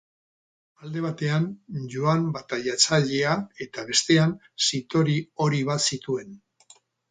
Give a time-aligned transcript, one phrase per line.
[0.85, 1.45] Alde batean
[1.95, 4.35] Joan Bataiatzailea eta bestean
[4.71, 6.37] zitori hori bat zituen.